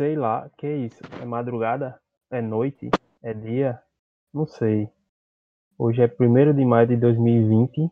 [0.00, 1.02] sei lá, que é isso?
[1.20, 2.00] É madrugada?
[2.30, 2.88] É noite?
[3.22, 3.78] É dia?
[4.32, 4.88] Não sei.
[5.78, 7.82] Hoje é 1 de maio de 2020.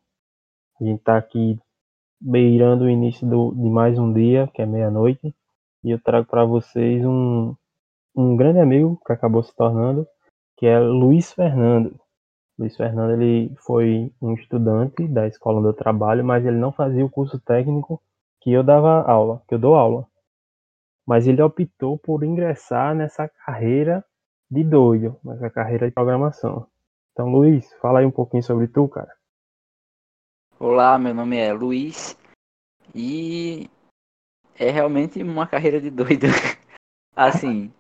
[0.81, 1.61] A gente tá aqui
[2.19, 5.35] beirando o início do, de mais um dia, que é meia-noite.
[5.85, 7.55] E eu trago para vocês um,
[8.17, 10.07] um grande amigo que acabou se tornando,
[10.57, 11.95] que é Luiz Fernando.
[12.59, 17.05] Luiz Fernando ele foi um estudante da escola onde eu trabalho, mas ele não fazia
[17.05, 18.01] o curso técnico
[18.41, 20.07] que eu dava aula, que eu dou aula.
[21.09, 24.05] Mas ele optou por ingressar nessa carreira
[24.51, 26.71] de doido, nessa carreira de programação.
[27.13, 29.17] Então, Luiz, fala aí um pouquinho sobre tu, cara.
[30.61, 32.15] Olá, meu nome é Luiz
[32.95, 33.71] e
[34.55, 36.27] é realmente uma carreira de doido.
[37.17, 37.73] assim,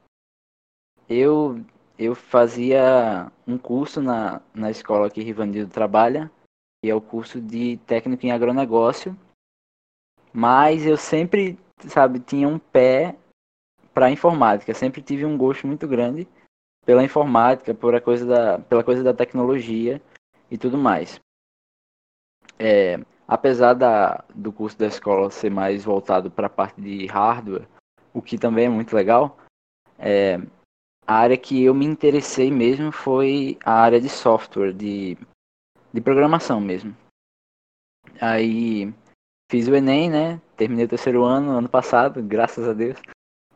[1.06, 1.62] eu
[1.98, 6.30] eu fazia um curso na, na escola que Rivanildo trabalha,
[6.82, 9.14] que é o curso de técnico em agronegócio,
[10.32, 13.16] mas eu sempre, sabe, tinha um pé
[13.94, 16.26] para informática, sempre tive um gosto muito grande
[16.84, 20.00] pela informática, por coisa da, pela coisa da tecnologia
[20.50, 21.20] e tudo mais.
[22.58, 27.68] É, apesar da, do curso da escola ser mais voltado para a parte de hardware,
[28.12, 29.36] o que também é muito legal,
[29.98, 30.38] é,
[31.06, 35.16] a área que eu me interessei mesmo foi a área de software, de,
[35.92, 36.96] de programação mesmo.
[38.20, 38.92] Aí
[39.50, 40.40] fiz o Enem, né?
[40.58, 43.00] Terminei o terceiro ano, ano passado, graças a Deus.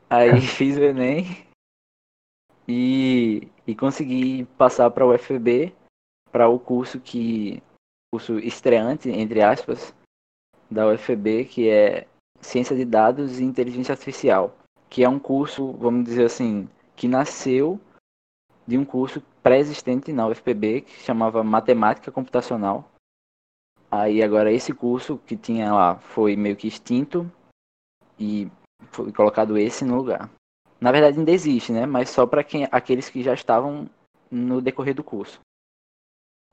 [0.09, 1.45] Aí fiz o Enem
[2.69, 5.75] e, e consegui passar para o UFB,
[6.31, 7.61] para o curso que.
[8.15, 9.93] curso estreante, entre aspas,
[10.71, 12.07] da UFB, que é
[12.41, 14.57] Ciência de Dados e Inteligência Artificial.
[14.89, 17.81] Que é um curso, vamos dizer assim, que nasceu
[18.65, 22.89] de um curso pré-existente na UFPB que chamava Matemática Computacional.
[23.93, 27.31] Aí agora esse curso que tinha lá foi meio que extinto
[28.19, 28.51] e
[28.91, 30.31] foi colocado esse no lugar.
[30.81, 31.85] Na verdade ainda existe, né?
[31.85, 33.89] Mas só para aqueles que já estavam
[34.31, 35.41] no decorrer do curso.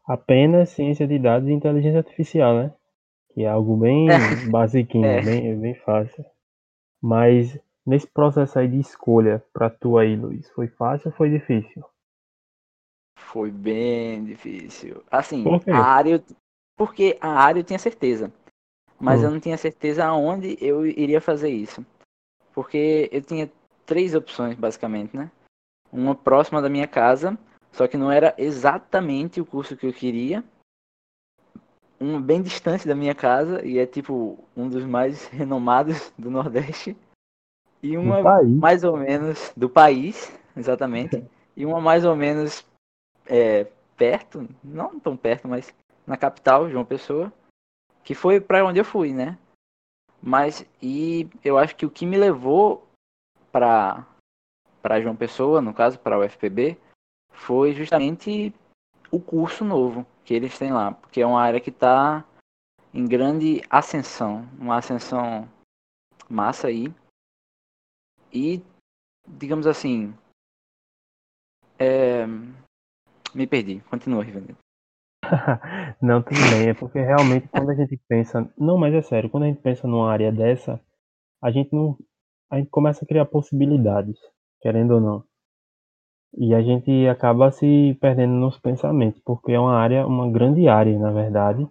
[0.05, 2.73] Apenas ciência de dados e inteligência artificial, né?
[3.29, 4.07] Que é algo bem
[4.51, 5.21] basiquinho, é.
[5.21, 6.25] bem, bem fácil.
[7.01, 7.57] Mas
[7.89, 11.83] Nesse processo aí de escolha para tu aí, Luiz, foi fácil ou foi difícil?
[13.17, 15.03] Foi bem difícil.
[15.09, 16.23] Assim, a área.
[16.79, 18.31] Porque a área eu tinha certeza.
[18.97, 19.25] Mas hum.
[19.25, 21.85] eu não tinha certeza aonde eu iria fazer isso.
[22.53, 23.51] Porque eu tinha
[23.85, 25.29] três opções, basicamente, né?
[25.91, 27.37] Uma próxima da minha casa,
[27.73, 30.41] só que não era exatamente o curso que eu queria.
[31.99, 36.95] Uma bem distante da minha casa, e é tipo um dos mais renomados do Nordeste.
[37.83, 41.21] E uma mais ou menos do país, exatamente.
[41.57, 42.65] e uma mais ou menos
[43.25, 43.65] é,
[43.97, 45.73] perto, não tão perto, mas
[46.09, 47.31] na capital, João Pessoa,
[48.03, 49.37] que foi para onde eu fui, né?
[50.19, 52.85] Mas e eu acho que o que me levou
[53.51, 54.05] para
[54.81, 56.77] para João Pessoa, no caso para o UFPB,
[57.31, 58.51] foi justamente
[59.11, 62.25] o curso novo que eles têm lá, porque é uma área que está
[62.91, 65.47] em grande ascensão, uma ascensão
[66.27, 66.91] massa aí.
[68.33, 68.63] E,
[69.27, 70.13] digamos assim.
[71.77, 72.25] É...
[73.33, 73.79] Me perdi.
[73.89, 74.57] Continua, Rivanildo.
[76.01, 76.69] não, tudo bem.
[76.69, 78.51] É porque realmente quando a gente pensa.
[78.57, 80.79] Não, mas é sério, quando a gente pensa numa área dessa,
[81.41, 81.97] a gente não.
[82.51, 84.17] A gente começa a criar possibilidades,
[84.61, 85.23] querendo ou não.
[86.37, 90.97] E a gente acaba se perdendo nos pensamentos, porque é uma área, uma grande área,
[90.97, 91.67] na verdade.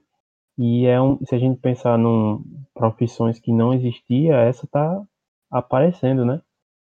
[0.57, 2.45] E é um, se a gente pensar em
[2.75, 5.03] profissões que não existia, essa está
[5.51, 6.41] aparecendo, né?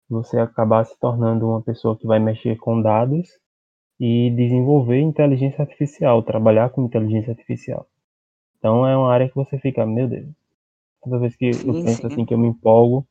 [0.08, 3.28] você acabar se tornando uma pessoa que vai mexer com dados
[3.98, 7.86] e desenvolver inteligência artificial, trabalhar com inteligência artificial.
[8.58, 10.28] Então é uma área que você fica, meu Deus.
[11.02, 12.06] Toda vez que sim, eu penso sim.
[12.06, 13.06] assim que eu me empolgo,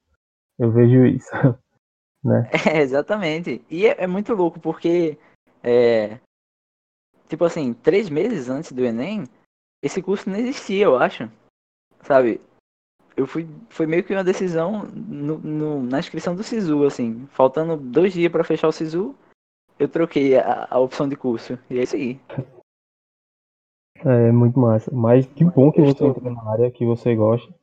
[0.59, 1.31] eu vejo isso.
[2.23, 2.49] né?
[2.73, 3.63] É, exatamente.
[3.69, 5.17] E é, é, muito louco porque
[5.63, 6.19] é,
[7.27, 9.23] tipo assim, três meses antes do Enem,
[9.81, 11.29] esse curso não existia, eu acho.
[12.01, 12.39] Sabe?
[13.15, 17.77] eu fui foi meio que uma decisão no, no, na inscrição do Sisu, assim, faltando
[17.77, 19.15] dois dias para fechar o Sisu,
[19.79, 22.19] eu troquei a, a, opção de curso e é isso aí.
[23.97, 27.53] É muito massa, mas que bom que você entrou na área que você gosta.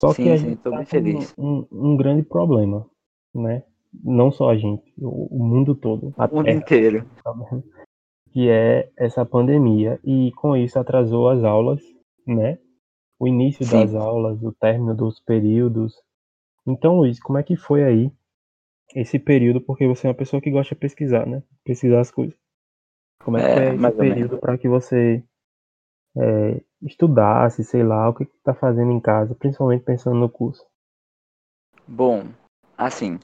[0.00, 1.34] Só sim, que a sim, gente tá feliz.
[1.36, 2.88] Um, um, grande problema,
[3.34, 3.62] né?
[3.92, 7.34] Não só a gente, o, o mundo todo, o mundo terra, inteiro, tá
[8.30, 11.82] que é essa pandemia e com isso atrasou as aulas,
[12.26, 12.58] né?
[13.18, 13.80] o início Sim.
[13.80, 15.94] das aulas, o término dos períodos.
[16.66, 18.12] Então, Luiz, como é que foi aí
[18.96, 19.60] esse período?
[19.60, 21.42] Porque você é uma pessoa que gosta de pesquisar, né?
[21.62, 22.36] Pesquisar as coisas.
[23.22, 25.22] Como é que é, foi esse período para que você
[26.16, 30.64] é, estudasse, sei lá, o que está fazendo em casa, principalmente pensando no curso?
[31.86, 32.24] Bom,
[32.76, 33.20] assim,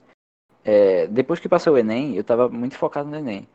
[0.64, 3.48] é, depois que passou o Enem, eu tava muito focado no Enem.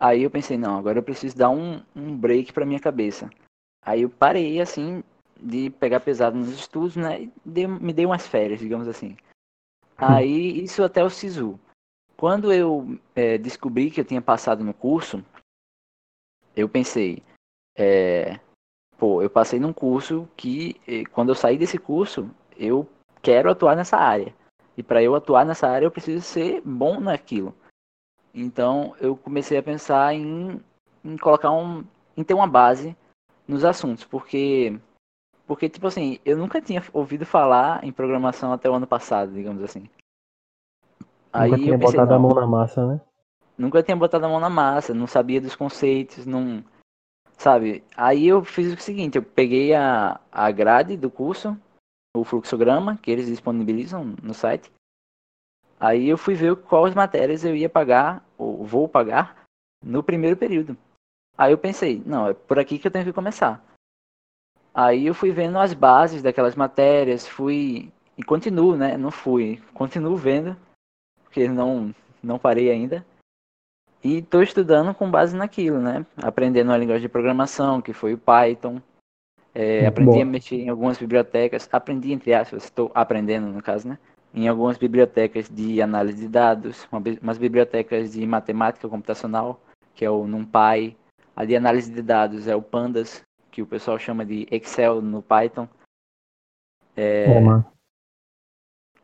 [0.00, 3.30] Aí eu pensei, não, agora eu preciso dar um, um break pra minha cabeça.
[3.82, 5.04] Aí eu parei, assim,
[5.40, 7.22] de pegar pesado nos estudos, né?
[7.22, 9.16] E dei, me dei umas férias, digamos assim.
[9.96, 11.58] Aí, isso até o SISU.
[12.16, 15.24] Quando eu é, descobri que eu tinha passado no curso,
[16.56, 17.22] eu pensei,
[17.76, 18.38] é,
[18.96, 20.80] pô, eu passei num curso que,
[21.12, 22.88] quando eu sair desse curso, eu
[23.20, 24.34] quero atuar nessa área.
[24.76, 27.54] E para eu atuar nessa área, eu preciso ser bom naquilo.
[28.32, 30.60] Então, eu comecei a pensar em,
[31.04, 31.84] em colocar um,
[32.16, 32.96] em ter uma base
[33.46, 34.78] nos assuntos, porque
[35.46, 39.62] porque, tipo assim, eu nunca tinha ouvido falar em programação até o ano passado, digamos
[39.62, 39.88] assim.
[41.32, 43.00] Aí nunca tinha pensei, botado a mão na massa, né?
[43.58, 46.64] Nunca tinha botado a mão na massa, não sabia dos conceitos, não.
[47.36, 47.84] Sabe?
[47.96, 51.56] Aí eu fiz o seguinte, eu peguei a, a grade do curso,
[52.16, 54.72] o fluxograma, que eles disponibilizam no site.
[55.78, 59.44] Aí eu fui ver quais matérias eu ia pagar, ou vou pagar,
[59.84, 60.76] no primeiro período.
[61.36, 63.62] Aí eu pensei, não, é por aqui que eu tenho que começar.
[64.74, 68.96] Aí eu fui vendo as bases daquelas matérias, fui e continuo, né?
[68.96, 70.56] Não fui, continuo vendo,
[71.22, 73.04] porque não não parei ainda.
[74.02, 76.04] E estou estudando com base naquilo, né?
[76.16, 78.80] Aprendendo a linguagem de programação, que foi o Python.
[79.54, 81.68] É, aprendi a mexer em algumas bibliotecas.
[81.72, 83.98] Aprendi, entre aspas, estou aprendendo, no caso, né?
[84.34, 86.88] Em algumas bibliotecas de análise de dados,
[87.22, 89.60] umas bibliotecas de matemática computacional,
[89.94, 90.96] que é o NumPy.
[91.36, 93.22] A de análise de dados é o Pandas,
[93.54, 95.68] que o pessoal chama de Excel no Python.
[96.96, 97.24] É,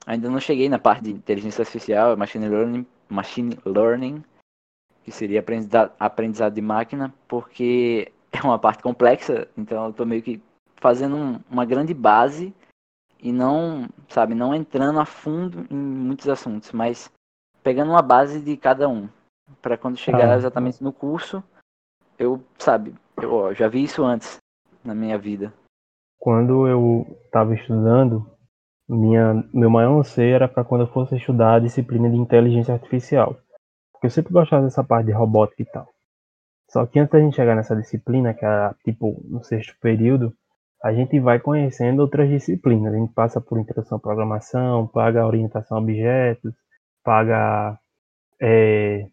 [0.04, 4.24] ainda não cheguei na parte de inteligência artificial, machine learning, machine learning,
[5.04, 10.20] que seria aprendizado, aprendizado de máquina, porque é uma parte complexa, então eu estou meio
[10.20, 10.42] que
[10.78, 12.52] fazendo um, uma grande base
[13.20, 17.08] e não, sabe, não entrando a fundo em muitos assuntos, mas
[17.62, 19.08] pegando uma base de cada um,
[19.62, 21.40] para quando chegar ah, exatamente no curso,
[22.18, 24.38] eu, sabe, eu já vi isso antes
[24.84, 25.52] na minha vida.
[26.18, 28.26] Quando eu estava estudando,
[28.88, 33.36] minha, meu maior anseio era para quando eu fosse estudar a disciplina de inteligência artificial.
[33.92, 35.88] Porque eu sempre gostava dessa parte de robótica e tal.
[36.70, 40.32] Só que antes da gente chegar nessa disciplina, que é tipo no sexto período,
[40.82, 42.94] a gente vai conhecendo outras disciplinas.
[42.94, 46.54] A gente passa por introdução à programação, paga orientação a objetos,
[47.02, 47.78] paga
[48.40, 49.06] é,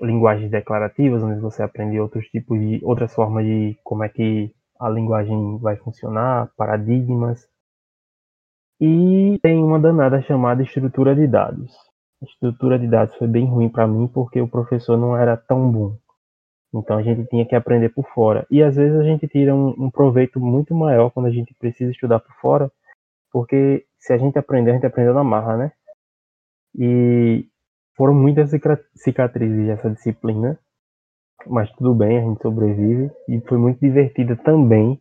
[0.00, 4.88] linguagens declarativas, onde você aprende outros tipos de outras formas de como é que a
[4.88, 7.48] linguagem vai funcionar, paradigmas.
[8.80, 11.72] E tem uma danada chamada estrutura de dados.
[12.22, 15.70] A estrutura de dados foi bem ruim para mim porque o professor não era tão
[15.70, 15.96] bom.
[16.74, 18.46] Então a gente tinha que aprender por fora.
[18.50, 21.92] E às vezes a gente tira um, um proveito muito maior quando a gente precisa
[21.92, 22.70] estudar por fora,
[23.32, 25.72] porque se a gente aprender, a gente aprendeu na marra, né?
[26.76, 27.46] E
[27.96, 28.50] foram muitas
[28.94, 30.58] cicatrizes essa disciplina,
[31.46, 33.10] mas tudo bem, a gente sobrevive.
[33.28, 35.00] E foi muito divertida também,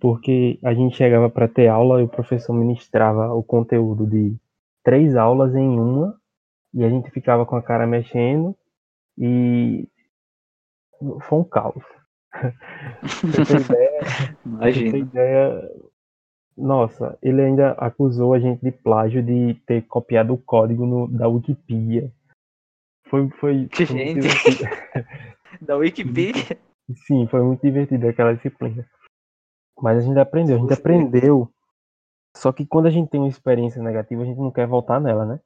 [0.00, 4.36] porque a gente chegava para ter aula e o professor ministrava o conteúdo de
[4.84, 6.16] três aulas em uma,
[6.72, 8.54] e a gente ficava com a cara mexendo,
[9.16, 9.88] e
[11.22, 11.82] foi um caos.
[13.68, 14.98] ideia, Imagina.
[14.98, 15.70] Ideia,
[16.56, 21.28] nossa, ele ainda acusou a gente de plágio de ter copiado o código no, da
[21.28, 22.12] Wikipedia.
[23.08, 24.28] Foi, foi, foi gente.
[25.60, 26.58] da Wikipedia.
[27.06, 28.86] Sim, foi muito divertido aquela disciplina.
[29.80, 31.52] Mas a gente aprendeu, a gente aprendeu.
[32.36, 35.24] Só que quando a gente tem uma experiência negativa, a gente não quer voltar nela,
[35.24, 35.40] né?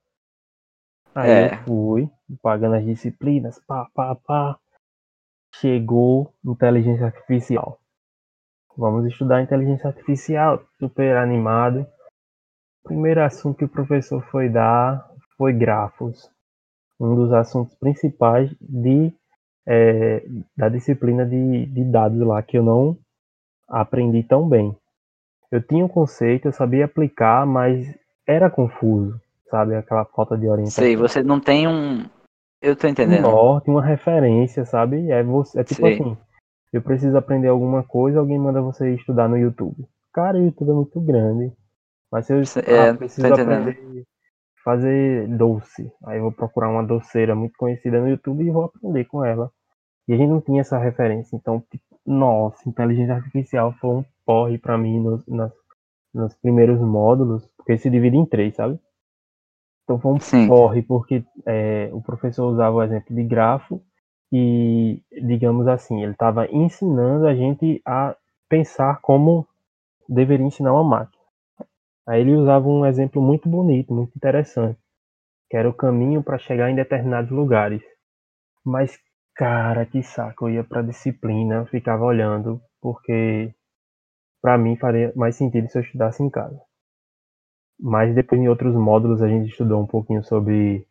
[1.14, 1.54] Aí é.
[1.54, 4.58] eu fui, pagando as disciplinas, pá, pá, pá.
[5.56, 7.78] Chegou inteligência artificial.
[8.76, 11.86] Vamos estudar inteligência artificial, super animado.
[12.82, 16.31] Primeiro assunto que o professor foi dar foi grafos.
[17.02, 19.12] Um dos assuntos principais de
[19.66, 20.24] é,
[20.56, 22.96] da disciplina de, de dados lá, que eu não
[23.68, 24.76] aprendi tão bem.
[25.50, 27.86] Eu tinha um conceito, eu sabia aplicar, mas
[28.26, 29.74] era confuso, sabe?
[29.74, 30.82] Aquela falta de orientação.
[30.82, 32.04] Sei, você não tem um.
[32.60, 33.26] Eu tô entendendo.
[33.26, 35.10] Um norte, uma referência, sabe?
[35.10, 35.94] É, você, é tipo Sei.
[35.94, 36.16] assim:
[36.72, 39.86] eu preciso aprender alguma coisa, alguém manda você estudar no YouTube.
[40.12, 41.52] Cara, o YouTube é muito grande.
[42.10, 44.04] Mas se eu é, ah, preciso aprender
[44.62, 45.90] fazer doce.
[46.04, 49.50] Aí eu vou procurar uma doceira muito conhecida no YouTube e vou aprender com ela.
[50.08, 51.36] E a gente não tinha essa referência.
[51.36, 55.52] Então, tipo, nossa, inteligência artificial foi um porre para mim nos, nas,
[56.12, 58.78] nos primeiros módulos, porque se divide em três, sabe?
[59.84, 60.48] Então foi um Sim.
[60.48, 63.82] porre, porque é, o professor usava o exemplo de grafo
[64.32, 68.16] e, digamos assim, ele estava ensinando a gente a
[68.48, 69.46] pensar como
[70.08, 71.21] deveria ensinar uma máquina.
[72.06, 74.78] Aí ele usava um exemplo muito bonito, muito interessante,
[75.48, 77.82] que era o caminho para chegar em determinados lugares.
[78.64, 78.98] Mas,
[79.34, 83.54] cara, que saco, eu ia pra disciplina, ficava olhando, porque
[84.40, 86.60] para mim faria mais sentido se eu estudasse em casa.
[87.78, 90.86] Mas depois em outros módulos a gente estudou um pouquinho sobre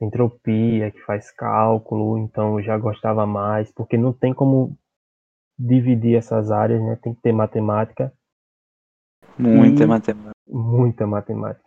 [0.00, 4.76] entropia, que faz cálculo, então eu já gostava mais, porque não tem como
[5.58, 6.98] dividir essas áreas, né?
[7.02, 8.12] Tem que ter matemática.
[9.38, 9.86] Muita e...
[9.86, 10.32] matemática.
[10.52, 11.64] Muita matemática.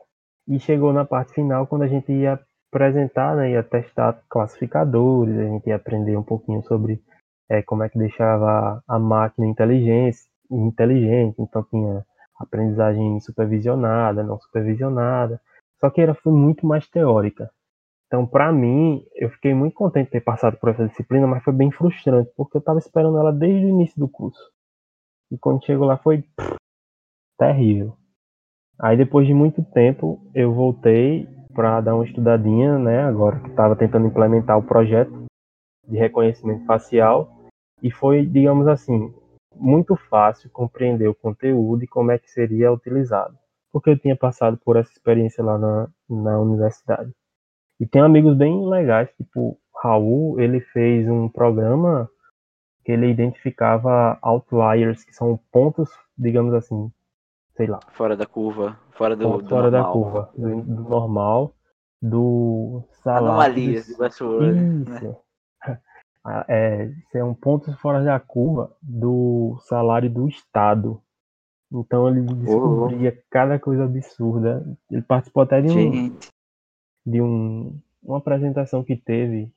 [0.47, 2.39] E chegou na parte final, quando a gente ia
[2.71, 7.01] apresentar, né, ia testar classificadores, a gente ia aprender um pouquinho sobre
[7.49, 10.19] é, como é que deixava a máquina inteligente,
[10.51, 12.05] inteligente, então tinha
[12.37, 15.41] aprendizagem supervisionada, não supervisionada,
[15.79, 17.49] só que era foi muito mais teórica.
[18.05, 21.53] Então, para mim, eu fiquei muito contente de ter passado por essa disciplina, mas foi
[21.53, 24.51] bem frustrante, porque eu estava esperando ela desde o início do curso.
[25.31, 26.55] E quando chegou lá foi pff,
[27.39, 27.97] terrível.
[28.79, 33.75] Aí depois de muito tempo, eu voltei para dar uma estudadinha, né, agora que estava
[33.75, 35.25] tentando implementar o projeto
[35.87, 37.31] de reconhecimento facial,
[37.81, 39.13] e foi, digamos assim,
[39.55, 43.37] muito fácil compreender o conteúdo e como é que seria utilizado,
[43.71, 47.11] porque eu tinha passado por essa experiência lá na, na universidade.
[47.79, 52.09] E tem amigos bem legais, tipo Raul, ele fez um programa
[52.83, 56.91] que ele identificava outliers, que são pontos, digamos assim,
[57.55, 57.79] sei lá.
[57.93, 59.83] Fora da curva, fora do, do fora normal.
[59.83, 61.55] da curva, do, do normal,
[62.01, 63.27] do salário.
[63.27, 64.91] Anomalias do Westworld.
[64.91, 65.03] Isso.
[65.03, 65.15] Né?
[66.47, 70.99] É, são pontos fora da curva do salário do Estado.
[71.71, 73.23] Então ele descobria oh.
[73.29, 74.65] cada coisa absurda.
[74.89, 76.17] Ele participou até de um,
[77.05, 79.51] de um, uma apresentação que teve,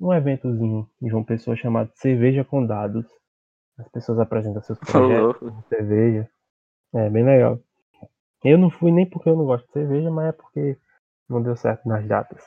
[0.00, 3.04] um eventozinho em João Pessoa chamado Cerveja com Dados.
[3.78, 6.26] As pessoas apresentam seus projetos de cerveja.
[6.94, 7.60] É bem legal.
[8.44, 10.78] Eu não fui nem porque eu não gosto de cerveja, mas é porque
[11.28, 12.42] não deu certo nas datas.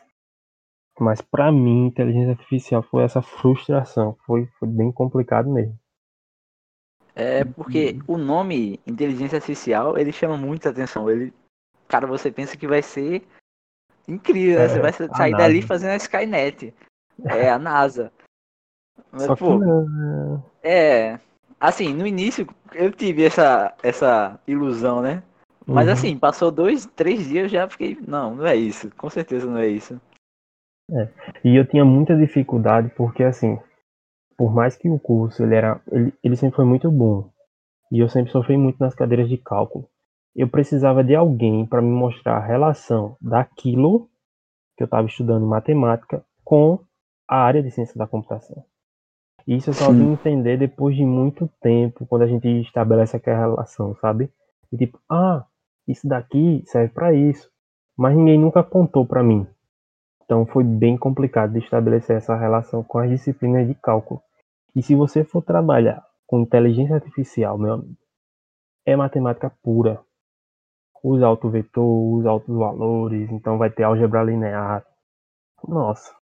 [1.00, 4.18] Mas para mim, inteligência artificial foi essa frustração.
[4.26, 5.78] Foi, foi bem complicado mesmo.
[7.14, 11.10] É porque o nome inteligência artificial, ele chama muita atenção.
[11.10, 11.34] Ele,
[11.88, 13.28] cara, você pensa que vai ser
[14.08, 14.68] incrível, né?
[14.68, 16.74] Você é, vai sair dali fazendo a Skynet.
[17.26, 18.12] É a NASA.
[19.12, 20.44] Mas, Só pô, não, né?
[20.64, 21.20] É.
[21.62, 25.24] Assim, no início eu tive essa, essa ilusão, né?
[25.66, 25.94] Mas uhum.
[25.94, 27.98] assim, passou dois, três dias eu já fiquei.
[28.06, 28.90] Não, não é isso.
[28.98, 30.02] Com certeza não é isso.
[30.92, 31.08] É.
[31.46, 33.60] E eu tinha muita dificuldade porque assim,
[34.36, 37.32] por mais que o curso ele era, ele, ele sempre foi muito bom.
[37.92, 39.88] E eu sempre sofri muito nas cadeiras de cálculo
[40.36, 44.10] eu precisava de alguém para me mostrar a relação daquilo
[44.78, 46.80] que eu estava estudando em matemática com
[47.28, 48.66] a área de ciência da computação.
[49.54, 53.96] Isso eu só vim entender depois de muito tempo, quando a gente estabelece aquela relação,
[53.96, 54.32] sabe?
[54.72, 55.46] E tipo, ah,
[55.88, 57.52] isso daqui serve para isso,
[57.98, 59.46] mas ninguém nunca contou para mim.
[60.24, 64.22] Então foi bem complicado de estabelecer essa relação com as disciplinas de cálculo.
[64.76, 67.98] E se você for trabalhar com inteligência artificial, meu amigo,
[68.86, 70.02] é matemática pura
[71.04, 74.86] usa autovetor, usa altos valores, então vai ter álgebra linear.
[75.68, 76.16] Nossa,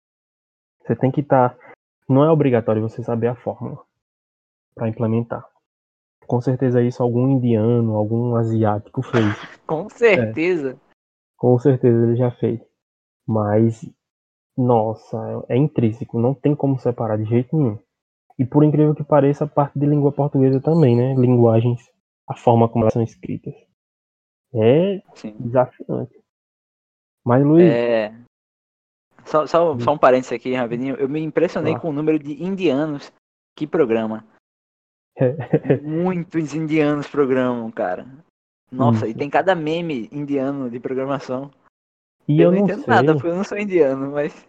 [0.81, 1.51] você tem que estar.
[1.51, 1.78] Tá...
[2.09, 3.85] Não é obrigatório você saber a fórmula
[4.75, 5.45] para implementar.
[6.27, 9.35] Com certeza isso algum indiano, algum asiático fez.
[9.67, 10.73] Com certeza.
[10.73, 10.77] É,
[11.37, 12.61] com certeza ele já fez.
[13.27, 13.85] Mas,
[14.57, 17.79] nossa, é, intrínseco, não tem como separar de jeito nenhum.
[18.39, 21.15] E por incrível que pareça, a parte de língua portuguesa também, né?
[21.15, 21.81] Linguagens,
[22.27, 23.55] a forma como elas são escritas.
[24.55, 25.37] É Sim.
[25.41, 26.19] desafiante.
[27.25, 27.71] Mas, Luiz.
[27.71, 28.15] É...
[29.29, 30.97] Só, só, só um parênteses aqui, rapidinho.
[30.97, 31.79] Eu me impressionei ah.
[31.79, 33.13] com o número de indianos
[33.55, 34.25] que programa.
[35.83, 38.07] Muitos indianos programam, cara.
[38.73, 39.17] Nossa, Isso.
[39.17, 41.51] e tem cada meme indiano de programação.
[42.27, 42.95] E eu, eu não entendo sei.
[42.95, 44.47] nada, porque eu não sou indiano, mas.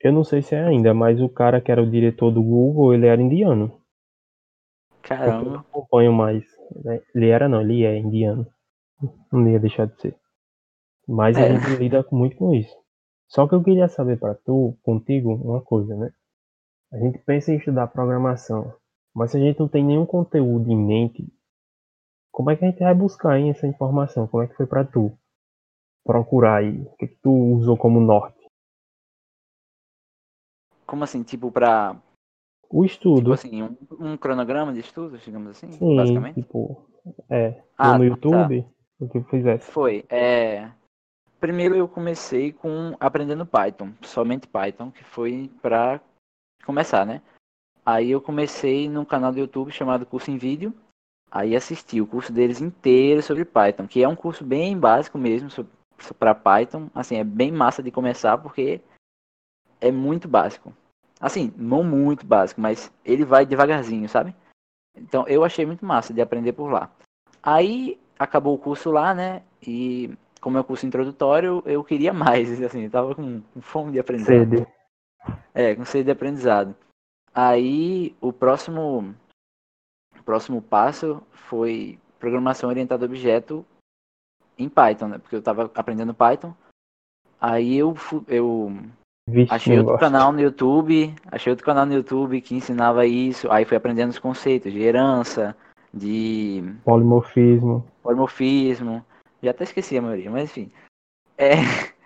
[0.00, 2.94] Eu não sei se é ainda, mas o cara que era o diretor do Google,
[2.94, 3.80] ele era indiano.
[5.02, 5.44] Caramba.
[5.44, 6.44] Eu não acompanho mais.
[6.84, 7.00] Né?
[7.14, 8.46] Ele era não, ele é indiano.
[9.32, 10.16] Não ia deixar de ser.
[11.06, 11.44] Mas é.
[11.44, 12.81] a gente lida muito com isso.
[13.32, 16.12] Só que eu queria saber para tu, contigo, uma coisa, né?
[16.92, 18.74] A gente pensa em estudar programação,
[19.14, 21.26] mas se a gente não tem nenhum conteúdo em mente,
[22.30, 24.28] como é que a gente vai buscar aí essa informação?
[24.28, 25.16] Como é que foi para tu
[26.04, 26.82] procurar aí?
[26.82, 28.38] O que, que tu usou como norte?
[30.86, 31.96] Como assim, tipo para
[32.68, 33.20] o estudo.
[33.20, 36.42] Tipo assim, um, um, cronograma de estudos, digamos assim, Sim, basicamente?
[36.42, 36.86] tipo,
[37.30, 38.04] é, ah, no tá.
[38.04, 38.68] YouTube, tá.
[39.00, 39.70] o que fizesse.
[39.70, 40.70] Foi, é...
[41.42, 46.00] Primeiro eu comecei com aprendendo Python, somente Python, que foi para
[46.64, 47.20] começar, né?
[47.84, 50.72] Aí eu comecei num canal do YouTube chamado Curso em Vídeo,
[51.28, 55.48] aí assisti o curso deles inteiro sobre Python, que é um curso bem básico mesmo,
[56.16, 58.80] para Python, assim, é bem massa de começar porque
[59.80, 60.72] é muito básico.
[61.18, 64.32] Assim, não muito básico, mas ele vai devagarzinho, sabe?
[64.96, 66.88] Então eu achei muito massa de aprender por lá.
[67.42, 69.42] Aí acabou o curso lá, né?
[69.60, 73.92] E como é um curso introdutório, eu queria mais, assim, eu tava com, com fome
[73.92, 74.58] de aprendizado.
[74.58, 74.66] Sede.
[75.54, 76.74] É, com sede de aprendizado.
[77.32, 79.14] Aí o próximo
[80.18, 83.64] o próximo passo foi programação orientada a objeto
[84.58, 85.18] em Python, né?
[85.18, 86.52] Porque eu tava aprendendo Python.
[87.40, 87.94] Aí eu
[88.28, 88.76] eu
[89.28, 93.50] Vixe, achei outro canal no YouTube, achei outro canal no YouTube que ensinava isso.
[93.50, 95.56] Aí fui aprendendo os conceitos de herança,
[95.94, 97.86] de Polimorfismo.
[98.02, 99.04] polimorfismo.
[99.42, 100.72] Já até esqueci a maioria, mas enfim.
[101.36, 101.52] É...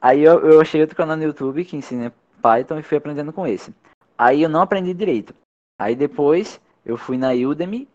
[0.00, 3.46] Aí eu, eu achei outro canal no YouTube que ensina Python e fui aprendendo com
[3.46, 3.74] esse.
[4.16, 5.34] Aí eu não aprendi direito.
[5.78, 7.86] Aí depois eu fui na Udemy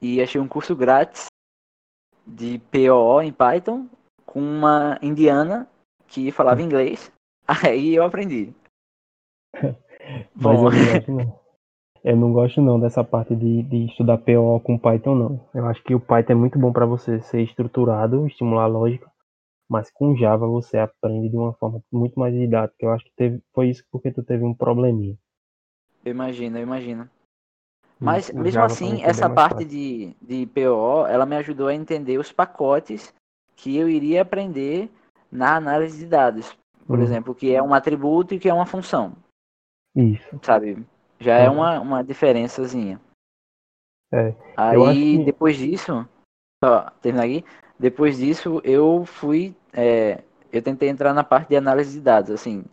[0.00, 1.26] e achei um curso grátis
[2.26, 3.88] de POO em Python
[4.24, 5.68] com uma indiana
[6.06, 7.12] que falava inglês.
[7.46, 8.54] Aí eu aprendi.
[10.34, 11.39] Bom, eu.
[12.02, 15.48] Eu não gosto não dessa parte de, de estudar PO com Python não.
[15.54, 19.10] Eu acho que o Python é muito bom para você ser estruturado, estimular a lógica,
[19.68, 22.86] mas com Java você aprende de uma forma muito mais didática.
[22.86, 25.16] Eu acho que teve, foi isso porque tu teve um probleminha.
[26.04, 27.08] eu imagino, eu imagino.
[28.00, 31.74] Mas Isso, o mesmo Java assim, essa parte de, de PO, ela me ajudou a
[31.74, 33.12] entender os pacotes
[33.54, 34.90] que eu iria aprender
[35.30, 36.56] na análise de dados.
[36.86, 37.02] Por Hum.
[37.02, 39.14] exemplo, que é um atributo e que é uma função,
[39.94, 40.40] Isso.
[40.42, 40.82] sabe?
[41.20, 41.56] Já é Uhum.
[41.56, 43.00] uma, uma diferençazinha.
[44.12, 46.08] É, Aí, que- depois disso,
[46.64, 47.44] ó, terminar aqui,
[47.78, 52.64] depois disso eu fui, é, eu tentei entrar na parte de análise de dados, assim,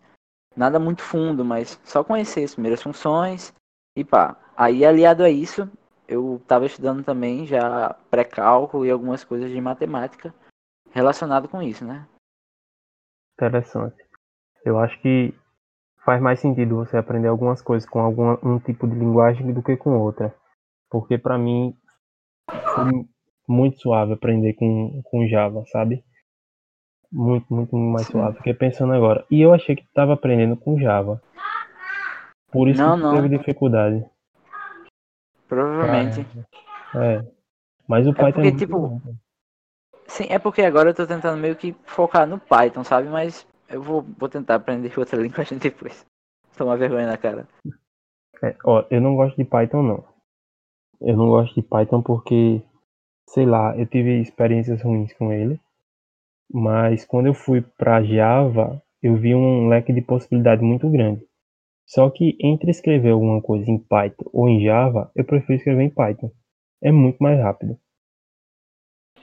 [0.56, 3.54] nada muito fundo, mas só conhecer as primeiras funções
[3.96, 4.36] e pá.
[4.56, 5.70] Aí, aliado a isso,
[6.08, 10.34] eu estava estudando também já pré-cálculo e algumas coisas de matemática
[10.90, 12.06] relacionado com isso, né?
[13.34, 13.96] Interessante.
[14.64, 15.32] Eu acho que
[16.08, 19.76] faz mais sentido você aprender algumas coisas com algum um tipo de linguagem do que
[19.76, 20.34] com outra.
[20.88, 21.76] Porque pra mim
[22.74, 23.06] foi
[23.46, 26.02] muito suave aprender com, com Java, sabe?
[27.12, 28.12] Muito, muito mais Sim.
[28.12, 28.38] suave.
[28.38, 29.22] Fiquei pensando agora.
[29.30, 31.20] E eu achei que tu tava aprendendo com Java.
[32.50, 33.10] Por isso Não, que não.
[33.10, 34.02] teve dificuldade.
[35.46, 36.26] Provavelmente.
[36.94, 37.22] É.
[37.86, 39.00] Mas o Python porque, é tipo, bom.
[40.06, 43.10] Sim, é porque agora eu tô tentando meio que focar no Python, sabe?
[43.10, 46.06] Mas eu vou, vou tentar aprender outra linguagem depois.
[46.56, 47.46] Tomar vergonha na cara.
[48.42, 50.04] É, ó, eu não gosto de Python não.
[51.00, 52.60] Eu não gosto de Python porque,
[53.28, 55.60] sei lá, eu tive experiências ruins com ele.
[56.52, 61.24] Mas quando eu fui para Java, eu vi um leque de possibilidade muito grande.
[61.86, 65.90] Só que entre escrever alguma coisa em Python ou em Java, eu prefiro escrever em
[65.90, 66.30] Python.
[66.82, 67.78] É muito mais rápido.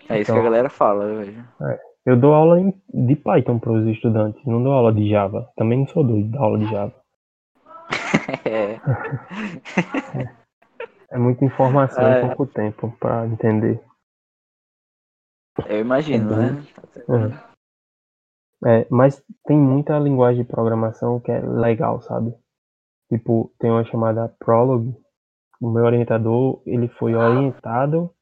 [0.07, 1.43] É isso Então- que a galera fala, eu vejo.
[2.05, 2.57] Eu dou aula
[2.93, 5.51] de Python para os estudantes, não dou aula de Java.
[5.55, 6.93] Também não sou doido da aula de Java.
[8.45, 8.79] É,
[11.09, 12.17] É muita informação É.
[12.23, 13.81] em pouco tempo para entender.
[15.67, 16.63] eu imagino, É né?
[18.65, 22.33] É, mas tem muita linguagem de programação que é legal, sabe?
[23.09, 24.93] Tipo, tem uma chamada Prolog.
[25.61, 28.13] O meu orientador, ele foi orientado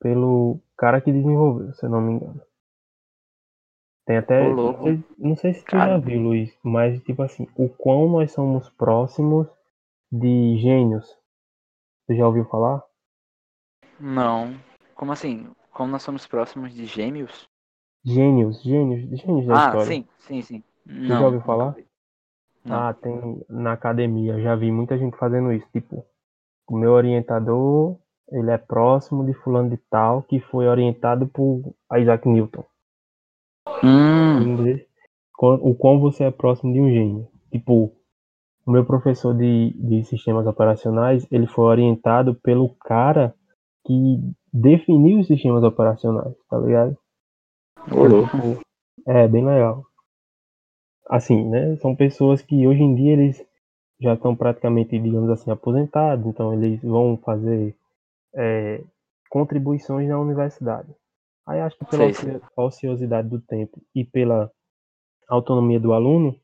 [0.00, 2.40] pelo cara que desenvolveu, se eu não me engano.
[4.08, 4.48] Tem até.
[4.48, 5.90] Não sei, não sei se tu Cara.
[5.90, 9.46] já viu, Luiz, mas tipo assim, o quão nós somos próximos
[10.10, 11.14] de gênios.
[12.06, 12.82] Tu já ouviu falar?
[14.00, 14.54] Não.
[14.94, 15.46] Como assim?
[15.70, 17.50] Como nós somos próximos de gêmeos?
[18.02, 19.84] Gênios, gênios, gênios da Ah, história.
[19.84, 20.64] sim, sim, sim.
[20.86, 21.18] Não.
[21.18, 21.76] já ouviu falar?
[22.64, 22.76] Não.
[22.88, 26.02] Ah, tem na academia, já vi muita gente fazendo isso, tipo,
[26.66, 27.98] o meu orientador,
[28.32, 32.64] ele é próximo de fulano de tal, que foi orientado por Isaac Newton.
[34.38, 34.86] Em Hum, inglês,
[35.40, 37.28] o quão você é próximo de um gênio.
[37.50, 37.92] Tipo,
[38.66, 43.34] o meu professor de, de sistemas operacionais, ele foi orientado pelo cara
[43.86, 44.20] que
[44.52, 46.96] definiu os sistemas operacionais, tá ligado?
[47.92, 48.36] ô louco.
[48.36, 48.60] Tipo,
[49.06, 49.84] é bem legal.
[51.08, 51.76] Assim, né?
[51.76, 53.44] São pessoas que hoje em dia eles
[54.00, 57.74] já estão praticamente, digamos assim, aposentados, então eles vão fazer
[58.34, 58.82] é,
[59.30, 60.88] contribuições na universidade.
[61.48, 62.36] Aí acho que pela Sei, sei.
[62.36, 64.50] oci- ociosidade do tempo e pela
[65.28, 66.38] autonomia do aluno,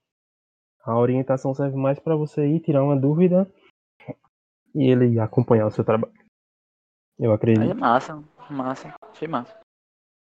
[0.83, 3.47] a orientação serve mais para você ir tirar uma dúvida
[4.75, 6.13] e ele acompanhar o seu trabalho.
[7.19, 7.75] Eu é acredito.
[7.77, 8.95] massa, massa.
[9.03, 9.55] Achei massa.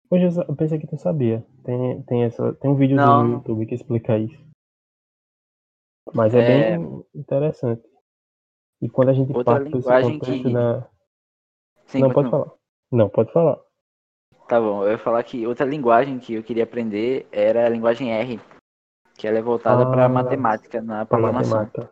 [0.09, 1.45] Hoje eu pensei que tu sabia.
[1.63, 3.33] Tem, tem, essa, tem um videozinho Não, no.
[3.35, 4.41] YouTube que explica isso.
[6.13, 6.77] Mas é, É.
[6.77, 7.83] bem interessante.
[8.81, 10.89] E quando a gente Outra parte esse linguagem contexto que- da.
[11.87, 12.51] Sim, Não, pode falar.
[12.91, 13.59] Não, pode falar.
[14.51, 18.11] Tá bom, eu ia falar que outra linguagem que eu queria aprender era a linguagem
[18.11, 18.37] R,
[19.17, 21.59] que ela é voltada para Ah, matemática na programação.
[21.59, 21.89] matemática.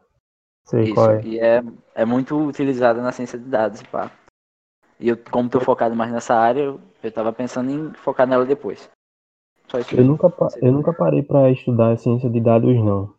[0.66, 1.22] Sei Isso, qual é.
[1.24, 1.64] e é,
[1.96, 4.12] é muito utilizada na ciência de dados, pá.
[5.00, 8.46] E eu, como tô focado mais nessa área, eu, eu tava pensando em focar nela
[8.46, 8.90] depois.
[9.70, 10.28] Só isso Eu nunca,
[10.62, 13.16] eu nunca parei para estudar ciência de dados, não.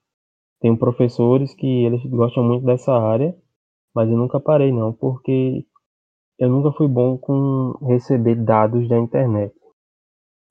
[0.60, 3.34] Tenho professores que eles gostam muito dessa área,
[3.94, 5.64] mas eu nunca parei, não, porque
[6.40, 9.54] eu nunca fui bom com receber dados da internet.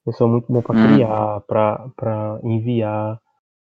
[0.06, 0.96] Eu sou muito bom para Hum.
[0.96, 3.20] criar, para enviar,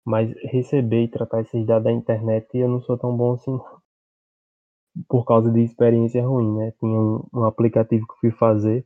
[0.06, 3.58] mas receber e tratar esses dados da internet eu não sou tão bom assim,
[5.08, 6.74] por causa de experiência ruim, né?
[6.80, 8.86] Tinha um, um aplicativo que eu fui fazer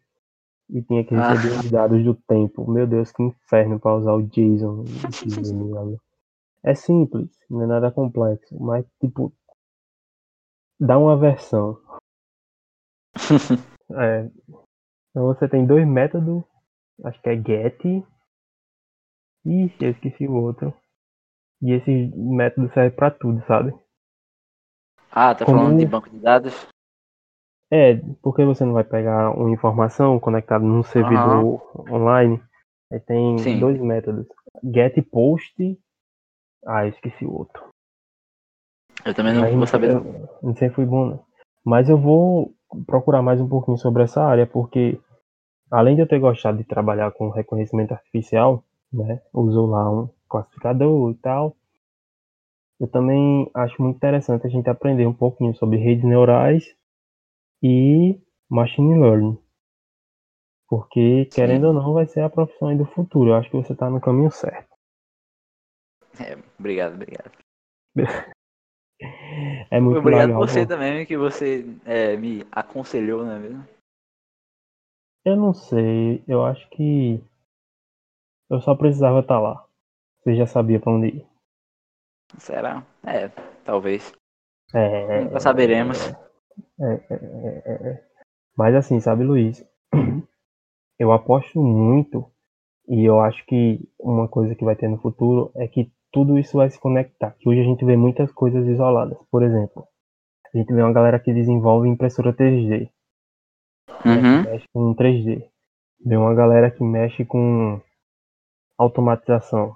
[0.69, 1.31] e tinha que Ah.
[1.31, 2.69] receber os dados do tempo.
[2.69, 4.83] Meu Deus, que inferno para usar o JSON.
[6.63, 9.33] É simples, não é nada complexo, mas tipo
[10.79, 11.77] dá uma versão.
[13.91, 14.25] É,
[15.09, 16.43] então você tem dois métodos,
[17.03, 17.81] acho que é get.
[19.45, 20.73] Ixi, eu esqueci o outro.
[21.61, 23.73] E esse método serve pra tudo, sabe?
[25.11, 26.53] Ah, tá Como- falando de banco de dados?
[27.71, 32.41] É, porque você não vai pegar uma informação conectada num servidor online.
[32.91, 33.59] Aí tem Sim.
[33.59, 34.25] dois métodos.
[34.63, 35.79] Get e post.
[36.65, 37.69] Ah, eu esqueci o outro.
[39.05, 39.91] Eu também não Aí vou saber.
[39.91, 40.55] eu, não.
[40.55, 41.19] sei fui bom, né?
[41.63, 42.53] Mas eu vou
[42.85, 44.99] procurar mais um pouquinho sobre essa área, porque
[45.71, 49.21] além de eu ter gostado de trabalhar com reconhecimento artificial, né?
[49.33, 51.55] Uso lá um classificador e tal.
[52.79, 56.75] Eu também acho muito interessante a gente aprender um pouquinho sobre redes neurais
[57.61, 59.37] e machine learning.
[60.67, 63.31] Porque, querendo ou não, vai ser a profissão aí do futuro.
[63.31, 64.69] Eu acho que você está no caminho certo.
[66.19, 67.31] É, obrigado, obrigado.
[69.71, 70.47] É muito obrigado legal.
[70.47, 70.67] você pô.
[70.67, 73.67] também, que você é, me aconselhou, não é mesmo?
[75.25, 77.21] Eu não sei, eu acho que
[78.49, 79.65] eu só precisava estar lá.
[80.19, 81.27] Você já sabia pra onde ir.
[82.37, 82.83] Será?
[83.05, 83.29] É,
[83.63, 84.13] talvez.
[84.73, 85.97] É, Nunca saberemos.
[86.79, 87.15] é, é,
[87.65, 88.09] é, é.
[88.57, 89.65] Mas assim, sabe, Luiz?
[90.99, 92.29] Eu aposto muito
[92.87, 96.57] e eu acho que uma coisa que vai ter no futuro é que tudo isso
[96.57, 97.31] vai se conectar.
[97.39, 99.17] Que hoje a gente vê muitas coisas isoladas.
[99.31, 99.85] Por exemplo,
[100.53, 102.89] a gente vê uma galera que desenvolve impressora 3D.
[104.05, 104.43] né, Uhum.
[104.43, 105.43] que mexe com 3D.
[106.05, 107.81] Vê uma galera que mexe com
[108.77, 109.75] automatização.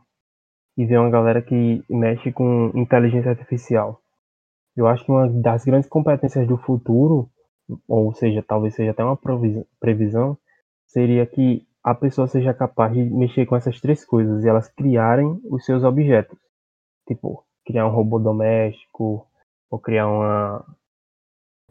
[0.78, 4.00] E vê uma galera que mexe com inteligência artificial.
[4.76, 7.30] Eu acho que uma das grandes competências do futuro,
[7.88, 9.18] ou seja, talvez seja até uma
[9.80, 10.38] previsão,
[10.88, 15.42] seria que a pessoa seja capaz de mexer com essas três coisas e elas criarem
[15.50, 16.40] os seus objetos.
[17.08, 19.28] Tipo, criar um robô doméstico,
[19.70, 20.66] ou criar uma,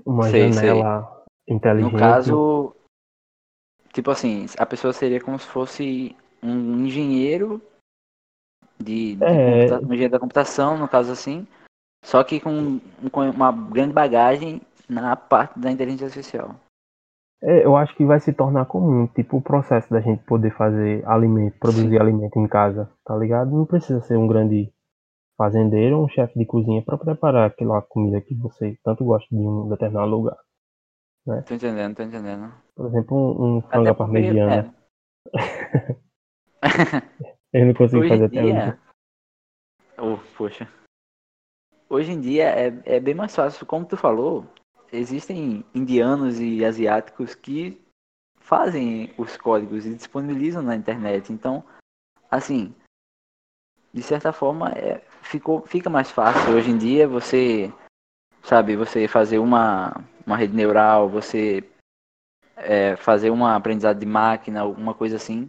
[0.05, 0.68] uma Sei, sei.
[0.68, 1.92] janela inteligente.
[1.92, 2.77] No caso,
[3.92, 7.62] tipo assim, a pessoa seria como se fosse um engenheiro
[8.79, 9.66] de, de É.
[9.66, 11.46] computa- um engenheiro da computação, no caso assim,
[12.05, 16.55] só que com, com uma grande bagagem na parte da inteligência artificial.
[17.42, 21.05] É, eu acho que vai se tornar comum, tipo o processo da gente poder fazer
[21.09, 23.50] alimento, produzir alimento em casa, tá ligado?
[23.50, 24.72] Não precisa ser um grande
[25.37, 29.42] fazendeiro ou um chefe de cozinha para preparar aquela comida que você tanto gosta de
[29.42, 30.37] um determinado lugar.
[31.46, 32.52] Tô entendendo, tô entendendo.
[32.76, 34.74] Por exemplo, um, um frango parmegiana.
[35.35, 36.02] é,
[37.52, 38.52] Eu não consigo hoje fazer até hoje.
[38.52, 38.78] dia,
[39.98, 40.68] oh, poxa,
[41.88, 44.46] hoje em dia é, é bem mais fácil, como tu falou,
[44.92, 47.81] existem indianos e asiáticos que
[48.38, 51.33] fazem os códigos e disponibilizam na internet.
[51.33, 51.64] Então,
[52.31, 52.74] assim,
[53.92, 57.72] de certa forma, é, ficou, fica mais fácil hoje em dia você,
[58.42, 61.64] sabe, você fazer uma, uma rede neural, você
[62.57, 65.48] é, fazer uma aprendizado de máquina, alguma coisa assim,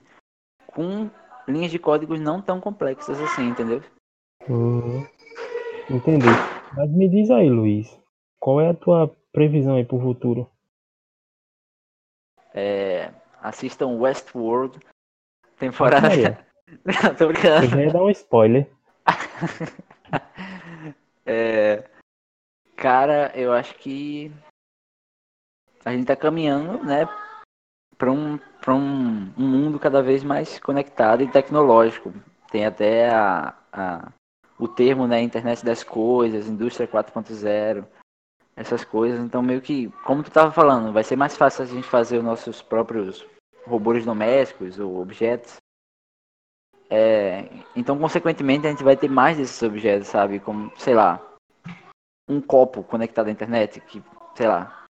[0.67, 1.09] com
[1.47, 3.81] linhas de códigos não tão complexas assim, entendeu?
[4.47, 5.05] Uhum.
[5.89, 6.27] Entendi.
[6.75, 7.99] Mas me diz aí, Luiz,
[8.39, 10.49] qual é a tua previsão aí pro futuro?
[12.53, 14.79] É, assistam Westworld,
[15.57, 16.07] temporada.
[16.85, 17.65] Não, tô brincando.
[17.65, 18.69] Eu já ia dar um spoiler.
[21.25, 21.89] É,
[22.75, 24.29] cara, eu acho que
[25.85, 27.07] a gente tá caminhando, né,
[27.97, 32.13] para um, pra um, um mundo cada vez mais conectado e tecnológico.
[32.51, 34.11] Tem até a, a,
[34.59, 37.85] o termo, né, internet das coisas, indústria 4.0,
[38.55, 39.19] essas coisas.
[39.19, 42.23] Então, meio que, como tu tava falando, vai ser mais fácil a gente fazer os
[42.23, 43.25] nossos próprios
[43.65, 45.57] robôs domésticos ou objetos.
[46.89, 50.39] É, então, consequentemente, a gente vai ter mais desses objetos, sabe?
[50.39, 51.19] Como, sei lá,
[52.27, 54.03] um copo conectado à internet, que,
[54.35, 54.85] sei lá.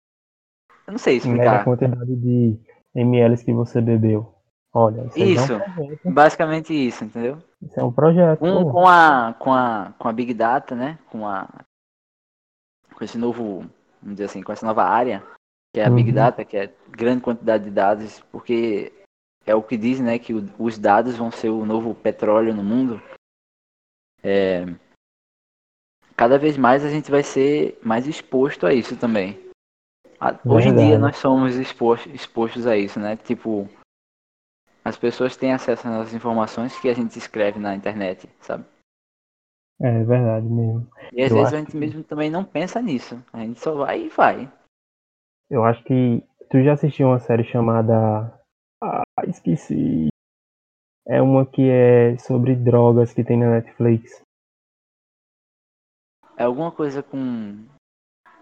[0.86, 1.64] Eu não sei explicar.
[1.64, 2.58] quantidade de
[2.94, 4.34] ml que você bebeu.
[4.72, 7.38] Olha, isso, Isso, é um basicamente isso, entendeu?
[7.60, 8.38] Isso é um projeto.
[8.38, 8.70] Pô.
[8.70, 10.96] com, a, com, a, com a Big Data, né?
[11.10, 11.48] Com, a,
[13.00, 13.60] com esse novo,
[14.02, 15.26] vamos dizer assim, com essa nova área,
[15.74, 16.16] que é a Big Uhum.
[16.16, 18.92] Data, que é grande quantidade de dados, porque
[19.46, 22.62] é o que diz, né, que o- os dados vão ser o novo petróleo no
[22.62, 23.00] mundo.
[24.22, 24.66] É,
[26.14, 29.48] cada vez mais a gente vai ser mais exposto a isso também.
[30.20, 33.16] A- Hoje em dia nós somos expostos, expostos a isso, né?
[33.16, 33.66] Tipo,
[34.84, 38.66] as pessoas têm acesso às informações que a gente escreve na internet, sabe?
[39.82, 40.86] É verdade mesmo.
[41.12, 43.22] E às Eu vezes a gente que- mesmo também não pensa nisso.
[43.32, 44.52] A gente só vai e vai.
[45.48, 48.38] Eu acho que tu já assistiu uma série chamada.
[48.82, 50.08] Ah, esqueci.
[51.06, 54.20] É uma que é sobre drogas que tem na Netflix.
[56.36, 57.66] É alguma coisa com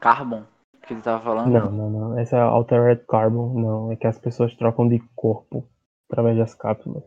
[0.00, 0.44] carbon
[0.82, 1.50] que ele tava falando.
[1.52, 2.18] Não, não, não.
[2.18, 3.92] Essa é Altered Carbon, não.
[3.92, 5.66] É que as pessoas trocam de corpo
[6.10, 7.04] através das cápsulas.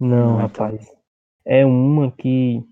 [0.00, 0.66] Não, Não, então.
[0.66, 0.96] rapaz.
[1.44, 2.62] É uma que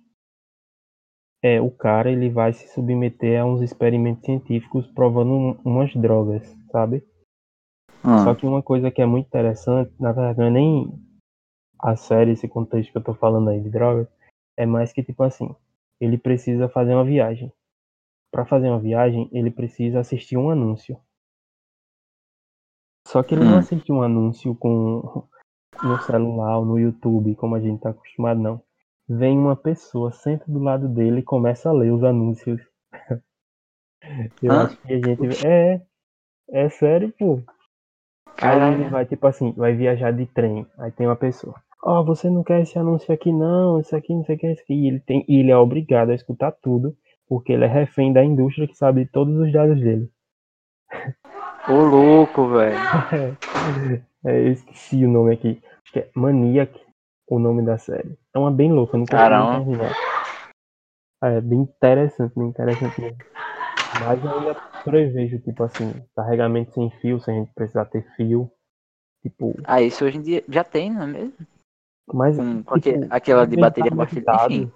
[1.56, 6.46] é o cara ele vai se submeter a uns experimentos científicos provando um- umas drogas,
[6.70, 7.02] sabe?
[8.04, 10.92] Ah, Só que uma coisa que é muito interessante, na verdade, não é nem
[11.78, 14.08] a série, esse contexto que eu tô falando aí de drogas,
[14.56, 15.54] é mais que tipo assim,
[16.00, 17.52] ele precisa fazer uma viagem.
[18.30, 20.98] Pra fazer uma viagem, ele precisa assistir um anúncio.
[23.06, 23.58] Só que ele não Hum.
[23.58, 25.26] assiste um anúncio com
[25.82, 28.62] no celular ou no YouTube, como a gente tá acostumado, não.
[29.08, 32.60] Vem uma pessoa, senta do lado dele e começa a ler os anúncios.
[34.42, 34.64] Eu Hã?
[34.64, 35.46] acho que a gente.
[35.46, 35.80] É,
[36.50, 37.40] é sério, pô.
[38.40, 38.90] Aí ele caralho.
[38.90, 40.66] vai, tipo assim, vai viajar de trem.
[40.78, 41.54] Aí tem uma pessoa.
[41.82, 44.62] Ó, você não quer esse anúncio aqui não, isso aqui, não sei o que, isso
[44.62, 44.74] aqui.
[44.74, 46.94] E ele, tem, e ele é obrigado a escutar tudo,
[47.28, 50.10] porque ele é refém da indústria que sabe todos os dados dele.
[51.70, 52.76] Ô louco, velho.
[54.24, 55.62] É, eu esqueci o nome aqui.
[55.84, 56.76] Acho que é Maniac,
[57.28, 58.18] o nome da série.
[58.34, 59.58] É uma bem louca, eu não Caramba.
[59.64, 59.92] terminar.
[61.22, 63.18] É bem interessante, bem interessante mesmo.
[64.00, 68.50] Mas eu ainda prevejo, tipo assim, carregamento sem fio, sem a gente precisar ter fio.
[69.22, 71.34] Tipo, Ah, isso hoje em dia já tem, não é mesmo?
[72.12, 72.36] mas.
[72.36, 74.72] Com tipo, aque- aquela de bateria estar conectado-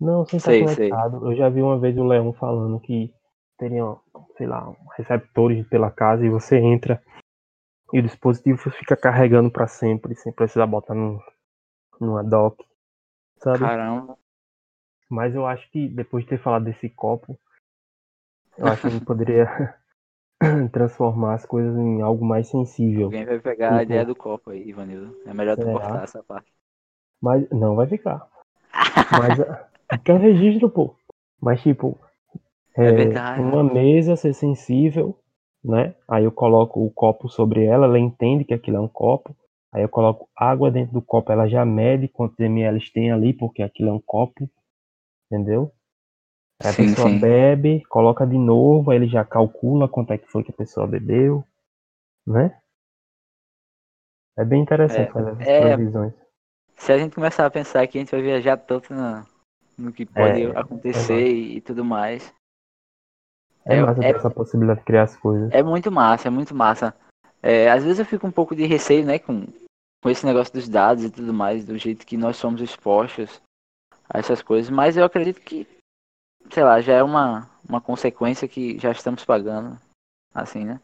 [0.00, 0.88] Não, sem estar Sei, sei.
[0.90, 1.30] conectado.
[1.30, 3.14] Eu já vi uma vez o Leão falando que
[3.56, 4.00] teriam,
[4.36, 7.00] sei lá, receptores pela casa e você entra
[7.92, 11.18] e o dispositivo fica carregando pra sempre, sem precisar botar num,
[12.00, 12.64] numa dock,
[13.38, 13.58] sabe?
[13.60, 14.16] Caramba.
[15.10, 17.38] Mas eu acho que depois de ter falado desse copo,
[18.56, 19.74] eu acho que a gente poderia
[20.72, 23.04] transformar as coisas em algo mais sensível.
[23.04, 25.14] Alguém vai pegar a Tipo- ideia do copo aí, Ivanildo.
[25.26, 26.50] É melhor tu cortar essa parte.
[27.20, 28.26] Mas não vai ficar.
[29.12, 30.96] Mas ah, fica um registro, pô.
[31.40, 31.98] Mas tipo,
[32.76, 33.42] É é, verdade.
[33.42, 35.18] uma mesa ser sensível,
[35.64, 35.94] né?
[36.08, 39.36] Aí eu coloco o copo sobre ela, ela entende que aquilo é um copo.
[39.72, 43.62] Aí eu coloco água dentro do copo, ela já mede quantos ml tem ali, porque
[43.62, 44.48] aquilo é um copo,
[45.30, 45.72] entendeu?
[46.60, 47.18] Aí a Sim, pessoa sim.
[47.20, 50.86] bebe, coloca de novo, aí ele já calcula quanto é que foi que a pessoa
[50.86, 51.44] bebeu,
[52.26, 52.56] né?
[54.38, 56.12] É bem interessante É, fazer essas é- previsões.
[56.76, 59.26] Se a gente começar a pensar que a gente vai viajar tanto na-
[59.78, 62.32] no que pode É, acontecer e, e tudo mais.
[63.64, 65.52] É, É- massa ter é- essa possibilidade de criar as coisas.
[65.52, 66.94] É muito massa, é muito massa.
[67.42, 69.46] É, às vezes eu fico um pouco de receio, né, com,
[70.02, 73.40] com esse negócio dos dados e tudo mais, do jeito que nós somos expostos
[74.08, 75.66] a essas coisas, mas eu acredito que,
[76.50, 79.78] sei lá, já é uma, uma consequência que já estamos pagando,
[80.34, 80.80] assim, né?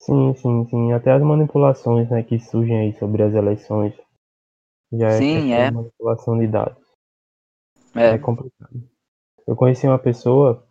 [0.00, 0.92] Sim, sim, sim.
[0.92, 3.94] Até as manipulações né, que surgem aí sobre as eleições.
[4.92, 5.66] Já é Sim, é.
[5.68, 6.82] de manipulação de dados.
[7.94, 8.88] É, É complicado.
[9.46, 10.66] Eu conheci uma pessoa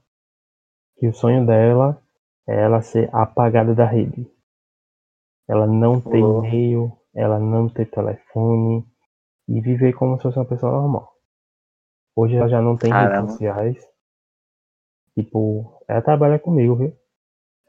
[1.01, 1.99] que o sonho dela
[2.47, 4.31] é ela ser apagada da rede.
[5.49, 6.45] Ela não ter Oh.
[6.45, 8.85] e-mail, ela não ter telefone
[9.49, 11.11] e viver como se fosse uma pessoa normal.
[12.15, 13.15] Hoje ela já não tem Caramba.
[13.21, 13.87] redes sociais.
[15.15, 16.93] Tipo, ela trabalha comigo, viu?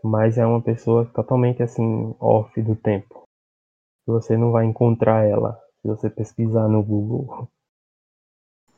[0.05, 3.23] Mas é uma pessoa totalmente assim, off do tempo.
[4.07, 7.49] Você não vai encontrar ela se você pesquisar no Google.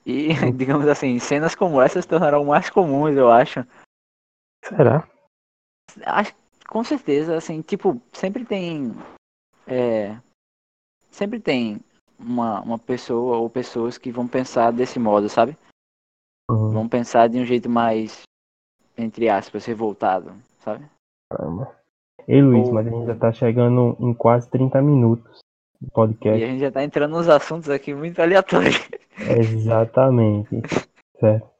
[0.06, 3.66] e, digamos assim, cenas como essa se tornarão mais comuns, eu acho.
[4.68, 5.08] Será?
[6.06, 6.34] Acho
[6.68, 8.92] com certeza, assim, tipo, sempre tem.
[9.66, 10.16] É,
[11.10, 11.80] sempre tem
[12.18, 15.56] uma, uma pessoa ou pessoas que vão pensar desse modo, sabe?
[16.50, 18.22] Uhum, Vão pensar de um jeito mais,
[18.96, 20.84] entre aspas, revoltado, sabe?
[21.30, 21.74] caramba.
[22.26, 25.40] Ei Luiz, Ou- mas a gente já tá chegando em quase 30 minutos
[25.80, 26.42] do E podcast.
[26.42, 28.76] a gente já tá entrando nos assuntos aqui muito aleatórios.
[29.18, 30.60] Exatamente.
[31.20, 31.48] Certo.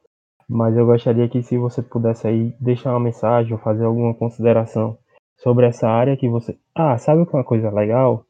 [0.47, 4.97] Mas eu gostaria que se você pudesse aí deixar uma mensagem ou fazer alguma consideração
[5.37, 6.57] sobre essa área que você.
[6.73, 8.25] Ah, sabe o que é uma coisa legal?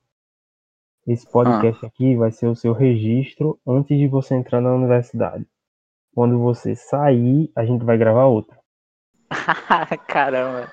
[1.08, 5.46] Esse podcast aqui vai ser o seu registro antes de você entrar na universidade.
[6.16, 8.58] Quando você sair, a gente vai gravar outro.
[10.08, 10.72] Caramba.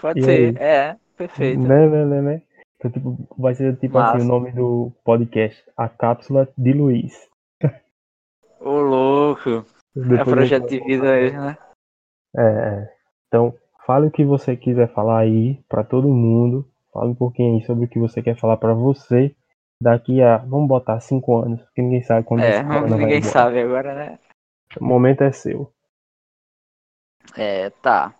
[0.00, 0.56] Pode E ser, aí?
[0.58, 1.60] é, perfeito.
[1.60, 2.42] Né, né, né, né?
[2.76, 4.24] Então, tipo, vai ser tipo assim Massa.
[4.24, 7.28] o nome do podcast, A Cápsula de Luiz.
[8.60, 9.64] Ô louco.
[9.96, 11.58] É Depois a projeto de vida mesmo, né?
[12.36, 12.96] É, é.
[13.26, 13.54] Então,
[13.86, 16.68] fale o que você quiser falar aí pra todo mundo.
[16.92, 19.34] Fale um pouquinho aí sobre o que você quer falar pra você
[19.82, 23.94] daqui a, vamos botar, cinco anos, porque ninguém sabe quando É, vai ninguém sabe agora,
[23.94, 24.18] né?
[24.80, 25.72] O momento é seu.
[27.36, 28.14] É, tá.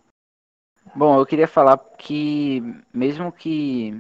[0.94, 3.92] Bom, eu queria falar que mesmo que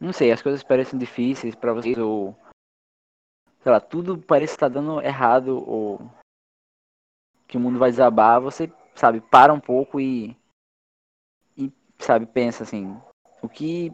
[0.00, 2.36] não sei, as coisas parecem difíceis pra vocês ou
[3.60, 6.00] sei lá, tudo parece estar dando errado ou
[7.52, 10.34] que o mundo vai desabar, você, sabe, para um pouco e
[11.54, 12.98] e sabe, pensa assim,
[13.42, 13.92] o que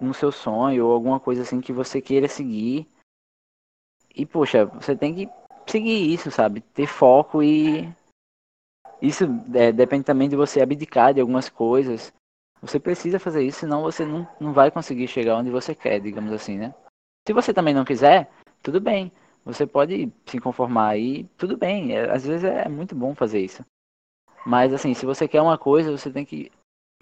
[0.00, 2.88] no seu sonho ou alguma coisa assim que você queira seguir.
[4.14, 5.28] E poxa, você tem que
[5.66, 6.62] seguir isso, sabe?
[6.62, 7.92] Ter foco e
[9.02, 12.10] isso é, depende também de você abdicar de algumas coisas.
[12.62, 16.32] Você precisa fazer isso, senão você não, não vai conseguir chegar onde você quer, digamos
[16.32, 16.74] assim, né?
[17.28, 18.30] Se você também não quiser,
[18.62, 19.12] tudo bem.
[19.44, 21.96] Você pode se conformar aí, tudo bem.
[21.96, 23.64] É, às vezes é muito bom fazer isso.
[24.46, 26.50] Mas assim, se você quer uma coisa, você tem que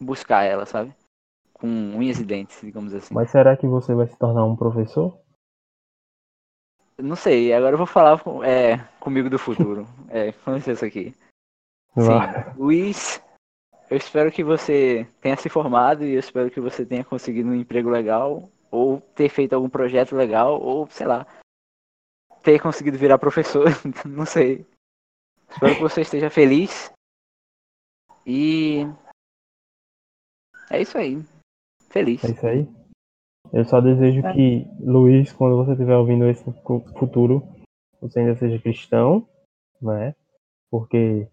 [0.01, 0.95] buscar ela, sabe?
[1.53, 3.15] Com unhas e dentes, digamos assim.
[3.15, 5.19] Mas será que você vai se tornar um professor?
[6.99, 9.87] Não sei, agora eu vou falar com- é, comigo do futuro.
[10.15, 11.15] É, com licença aqui.
[11.97, 12.19] Sim.
[12.55, 13.23] Luiz,
[13.89, 17.55] eu espero que você tenha se formado e eu espero que você tenha conseguido um
[17.55, 21.27] emprego legal, ou ter feito algum projeto legal, ou sei lá,
[22.43, 23.67] ter conseguido virar professor,
[24.07, 24.67] não sei.
[25.51, 26.91] Espero que você esteja feliz.
[28.27, 28.83] E
[30.71, 31.23] é isso aí.
[31.91, 32.25] Feliz.
[32.25, 32.69] É isso aí?
[33.53, 34.33] Eu só desejo É.
[34.33, 37.43] que, Luiz, quando você estiver ouvindo esse fu- futuro,
[38.01, 39.29] você ainda seja cristão,
[39.81, 40.15] né?
[40.71, 41.29] Porque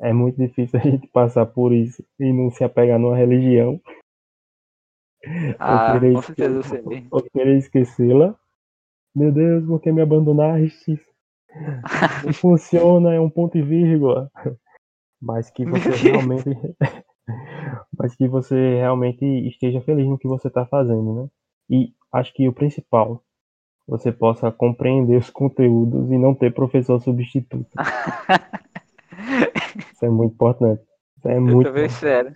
[0.00, 3.80] é muito difícil a gente passar por isso e não se apegar numa religião
[5.58, 8.38] Ah, querer com esque- ou querer esquecê-la.
[9.14, 11.00] Meu Deus, por que me abandonaste?
[12.24, 14.30] Não funciona, é um ponto e vírgula.
[15.20, 16.50] Mas que você realmente.
[17.96, 21.28] Mas que você realmente esteja feliz no que você está fazendo, né?
[21.70, 23.22] E acho que o principal,
[23.86, 27.70] você possa compreender os conteúdos e não ter professor substituto.
[29.92, 30.82] Isso é muito importante.
[31.16, 32.32] Isso é Eu muito também sério.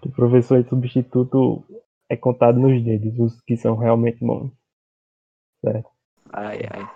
[0.00, 1.64] Que professor substituto
[2.08, 4.50] é contado nos dedos, os que são realmente bons.
[6.32, 6.90] Ai, ai.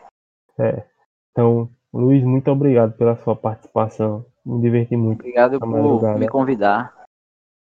[0.59, 0.87] É.
[1.31, 4.25] Então, Luiz, muito obrigado pela sua participação.
[4.45, 5.21] Me diverti muito.
[5.21, 6.19] Obrigado por madrugada.
[6.19, 7.05] me convidar.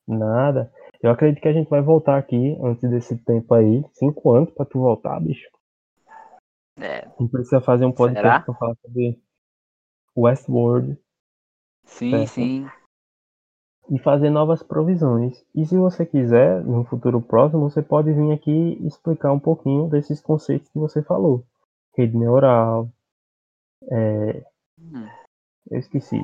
[0.07, 0.71] Nada.
[1.01, 3.83] Eu acredito que a gente vai voltar aqui antes desse tempo aí.
[3.93, 5.49] Cinco anos pra tu voltar, bicho.
[6.79, 8.39] É, gente precisa fazer um podcast Será?
[8.41, 9.21] pra falar sobre
[10.17, 10.97] Westworld
[11.85, 12.29] sim, Certo.
[12.29, 12.69] sim.
[13.89, 15.43] E fazer novas provisões.
[15.53, 20.21] E se você quiser, no futuro próximo, você pode vir aqui explicar um pouquinho desses
[20.21, 21.43] conceitos que você falou.
[21.95, 22.89] Rede neural.
[23.91, 24.43] É,
[24.79, 25.07] Hum.
[25.69, 26.23] eu esqueci.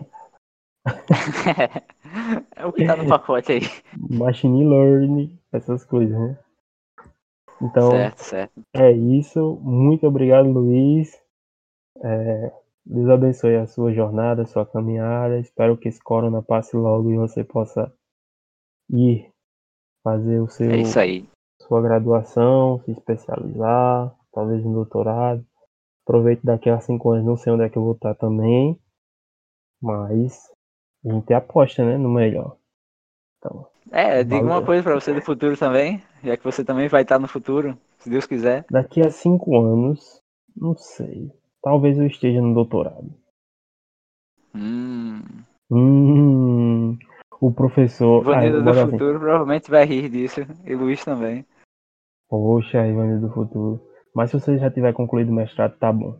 [2.56, 3.62] é o que tá no pacote aí.
[4.10, 6.38] Machine learning, essas coisas, né?
[7.62, 8.62] Então, Certo, certo.
[8.74, 9.60] É isso.
[9.62, 11.22] Muito obrigado, Luiz.
[12.02, 12.52] É,
[12.86, 15.40] Deus abençoe a sua jornada, a sua caminhada.
[15.40, 17.92] Espero que esse corona passe logo e você possa
[18.90, 19.32] ir
[20.04, 21.28] fazer o seu, É isso aí.
[21.62, 25.46] sua graduação, se especializar, talvez um doutorado.
[26.04, 28.80] Aproveite daqui a cinco anos, não sei onde é que eu vou estar também,
[29.82, 30.50] mas
[31.06, 32.58] a gente aposta, né, no melhor.
[33.38, 37.04] Então, É, diga uma coisa pra você do futuro também, já que você também vai
[37.04, 38.66] estar no futuro, se Deus quiser.
[38.72, 40.20] daqui a cinco anos,
[40.56, 41.32] não sei,
[41.62, 43.14] talvez eu esteja no doutorado.
[44.56, 45.22] Hum,
[45.72, 46.98] Hum,
[47.40, 48.28] o professor.
[48.28, 48.92] Ah, Ivanildo vou do assim.
[48.92, 51.46] futuro provavelmente vai rir disso, e Luiz também.
[52.28, 53.90] Poxa, Ivanildo do futuro.
[54.16, 56.20] Mas se você já tiver concluído o mestrado, tá bom.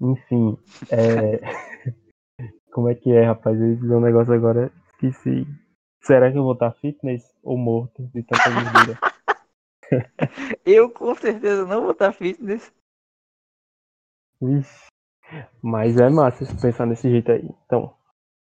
[0.00, 0.56] Enfim,
[0.90, 1.40] é.
[2.72, 3.60] Como é que é, rapaz?
[3.60, 5.44] Eu dizer um negócio agora, esqueci.
[6.00, 8.98] Será que eu vou estar fitness ou morto de tanta gordura?
[10.64, 12.72] Eu com certeza não vou estar fitness.
[14.40, 14.86] Vixe.
[15.62, 17.48] Mas é massa se pensar desse jeito aí.
[17.66, 17.94] Então,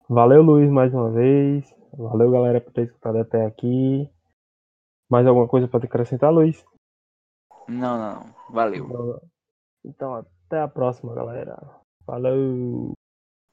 [0.08, 1.70] valeu, Luiz, mais uma vez.
[1.92, 4.10] Valeu, galera, por ter escutado até aqui.
[5.10, 6.64] Mais alguma coisa para acrescentar, Luiz?
[7.68, 9.20] Não, não, valeu.
[9.84, 11.56] Então, até a próxima, galera.
[12.06, 12.92] Falou!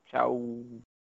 [0.06, 0.40] Tchau.